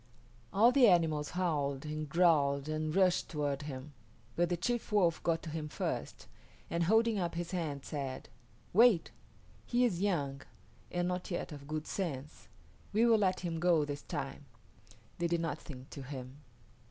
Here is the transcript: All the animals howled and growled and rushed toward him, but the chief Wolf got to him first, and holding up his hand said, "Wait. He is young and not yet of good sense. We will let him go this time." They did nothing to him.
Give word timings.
All 0.51 0.71
the 0.71 0.87
animals 0.87 1.29
howled 1.37 1.85
and 1.85 2.09
growled 2.09 2.67
and 2.67 2.95
rushed 2.95 3.29
toward 3.29 3.61
him, 3.61 3.93
but 4.35 4.49
the 4.49 4.57
chief 4.57 4.91
Wolf 4.91 5.21
got 5.21 5.43
to 5.43 5.51
him 5.51 5.67
first, 5.69 6.25
and 6.71 6.85
holding 6.85 7.19
up 7.19 7.35
his 7.35 7.51
hand 7.51 7.85
said, 7.85 8.27
"Wait. 8.73 9.11
He 9.63 9.85
is 9.85 10.01
young 10.01 10.41
and 10.91 11.07
not 11.07 11.29
yet 11.29 11.51
of 11.51 11.67
good 11.67 11.85
sense. 11.85 12.47
We 12.91 13.05
will 13.05 13.19
let 13.19 13.41
him 13.41 13.59
go 13.59 13.85
this 13.85 14.01
time." 14.01 14.45
They 15.19 15.27
did 15.27 15.41
nothing 15.41 15.85
to 15.91 16.01
him. 16.01 16.37